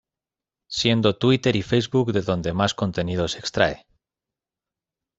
Siendo 0.67 1.15
Twitter 1.19 1.55
y 1.55 1.61
Facebook 1.61 2.11
de 2.11 2.23
donde 2.23 2.53
más 2.53 2.73
contenido 2.73 3.27
se 3.27 3.37
extrae. 3.37 3.85